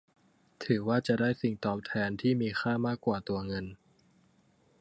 [0.63, 2.73] ถือว่าจะได้รับสิ่งตอบแทนที่มีค่า
[3.05, 3.65] กว่าตัวเงิน